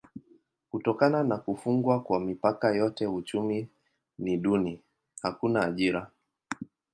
[0.69, 3.69] Kutokana na kufungwa kwa mipaka yote uchumi
[4.17, 4.81] ni duni:
[5.21, 6.11] hakuna ajira.